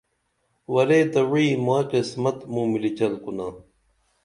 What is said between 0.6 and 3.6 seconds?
ورے تہ وعی مائی قسمت موں ملی چل کُنا